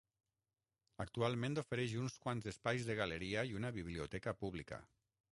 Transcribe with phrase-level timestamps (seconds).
[1.03, 4.81] Actualment ofereix uns quants espais de galeria i una biblioteca pública.